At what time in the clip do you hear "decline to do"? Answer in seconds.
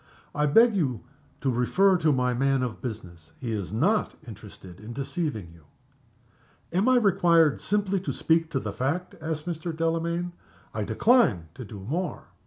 10.85-11.81